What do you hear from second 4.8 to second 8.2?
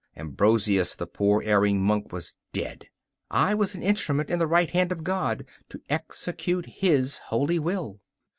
of God to execute His holy will.